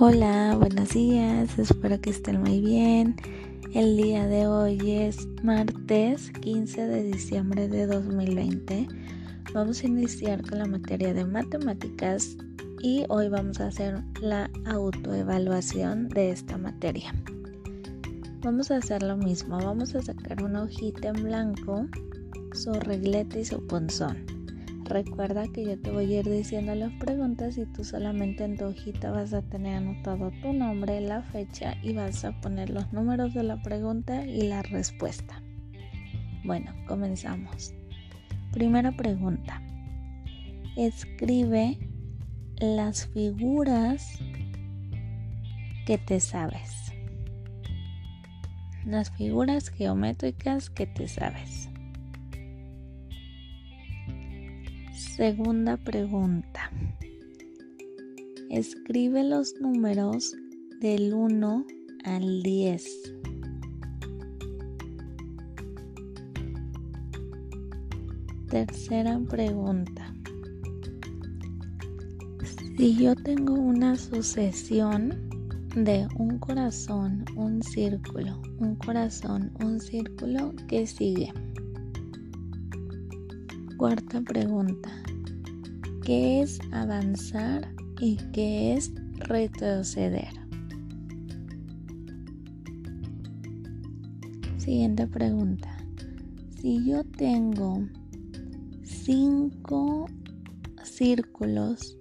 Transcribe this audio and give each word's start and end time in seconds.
Hola, 0.00 0.54
buenos 0.56 0.90
días, 0.90 1.58
espero 1.58 2.00
que 2.00 2.10
estén 2.10 2.40
muy 2.40 2.60
bien. 2.60 3.16
El 3.74 3.96
día 3.96 4.28
de 4.28 4.46
hoy 4.46 4.78
es 4.92 5.26
martes 5.42 6.30
15 6.40 6.86
de 6.86 7.02
diciembre 7.02 7.66
de 7.66 7.88
2020. 7.88 8.86
Vamos 9.52 9.82
a 9.82 9.86
iniciar 9.88 10.48
con 10.48 10.60
la 10.60 10.66
materia 10.66 11.12
de 11.12 11.24
matemáticas 11.24 12.36
y 12.80 13.06
hoy 13.08 13.28
vamos 13.28 13.58
a 13.58 13.66
hacer 13.66 14.00
la 14.22 14.48
autoevaluación 14.66 16.08
de 16.10 16.30
esta 16.30 16.56
materia. 16.56 17.12
Vamos 18.44 18.70
a 18.70 18.76
hacer 18.76 19.02
lo 19.02 19.16
mismo, 19.16 19.58
vamos 19.58 19.96
a 19.96 20.02
sacar 20.02 20.44
una 20.44 20.62
hojita 20.62 21.08
en 21.08 21.24
blanco, 21.24 21.88
su 22.52 22.72
regleta 22.72 23.40
y 23.40 23.44
su 23.44 23.66
punzón. 23.66 24.37
Recuerda 24.88 25.46
que 25.48 25.66
yo 25.66 25.78
te 25.78 25.90
voy 25.90 26.14
a 26.14 26.20
ir 26.20 26.30
diciendo 26.30 26.74
las 26.74 26.90
preguntas 26.94 27.58
y 27.58 27.66
tú 27.66 27.84
solamente 27.84 28.44
en 28.44 28.56
tu 28.56 28.64
hojita 28.64 29.10
vas 29.10 29.34
a 29.34 29.42
tener 29.42 29.74
anotado 29.74 30.30
tu 30.40 30.54
nombre, 30.54 31.02
la 31.02 31.20
fecha 31.20 31.76
y 31.82 31.92
vas 31.92 32.24
a 32.24 32.32
poner 32.40 32.70
los 32.70 32.90
números 32.90 33.34
de 33.34 33.42
la 33.42 33.60
pregunta 33.60 34.24
y 34.24 34.48
la 34.48 34.62
respuesta. 34.62 35.42
Bueno, 36.42 36.72
comenzamos. 36.86 37.74
Primera 38.50 38.90
pregunta. 38.92 39.60
Escribe 40.74 41.76
las 42.58 43.08
figuras 43.08 44.18
que 45.84 45.98
te 45.98 46.18
sabes. 46.18 46.94
Las 48.86 49.10
figuras 49.10 49.68
geométricas 49.68 50.70
que 50.70 50.86
te 50.86 51.08
sabes. 51.08 51.68
Segunda 55.18 55.76
pregunta. 55.76 56.70
Escribe 58.50 59.24
los 59.24 59.52
números 59.60 60.32
del 60.80 61.12
1 61.12 61.66
al 62.04 62.42
10. 62.44 62.84
Tercera 68.48 69.18
pregunta. 69.28 70.14
Si 72.76 72.94
yo 72.94 73.16
tengo 73.16 73.54
una 73.54 73.96
sucesión 73.96 75.28
de 75.74 76.06
un 76.16 76.38
corazón, 76.38 77.24
un 77.34 77.60
círculo, 77.60 78.40
un 78.60 78.76
corazón, 78.76 79.50
un 79.58 79.80
círculo, 79.80 80.54
¿qué 80.68 80.86
sigue? 80.86 81.32
Cuarta 83.78 84.20
pregunta. 84.20 84.90
¿Qué 86.02 86.42
es 86.42 86.58
avanzar 86.72 87.72
y 88.00 88.16
qué 88.32 88.74
es 88.74 88.92
retroceder? 89.20 90.32
Siguiente 94.56 95.06
pregunta. 95.06 95.76
Si 96.60 96.84
yo 96.84 97.04
tengo 97.04 97.86
cinco 98.82 100.06
círculos 100.82 101.96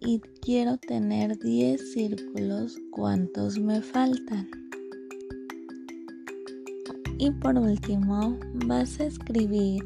y, 0.00 0.20
quiero 0.42 0.76
tener 0.76 1.38
10 1.38 1.94
círculos, 1.94 2.78
¿cuántos 2.90 3.58
me 3.58 3.80
faltan? 3.80 4.46
Y 7.18 7.30
por 7.30 7.56
último, 7.56 8.38
vas 8.66 9.00
a 9.00 9.06
escribir 9.06 9.82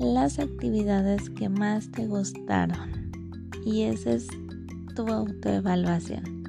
las 0.00 0.38
actividades 0.38 1.28
que 1.30 1.48
más 1.48 1.90
te 1.92 2.06
gustaron. 2.06 3.12
Y 3.64 3.82
esa 3.82 4.12
es 4.12 4.26
tu 4.96 5.06
autoevaluación. 5.06 6.40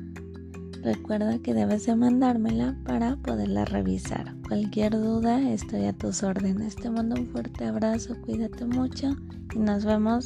Recuerda 0.81 1.37
que 1.39 1.53
debes 1.53 1.85
de 1.85 1.95
mandármela 1.95 2.75
para 2.85 3.17
poderla 3.17 3.65
revisar. 3.65 4.33
Cualquier 4.47 4.93
duda, 4.93 5.51
estoy 5.51 5.85
a 5.85 5.93
tus 5.93 6.23
órdenes. 6.23 6.75
Te 6.75 6.89
mando 6.89 7.15
un 7.15 7.27
fuerte 7.27 7.65
abrazo, 7.65 8.15
cuídate 8.21 8.65
mucho 8.65 9.15
y 9.53 9.59
nos 9.59 9.85
vemos 9.85 10.25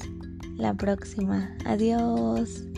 la 0.55 0.73
próxima. 0.73 1.49
Adiós. 1.65 2.74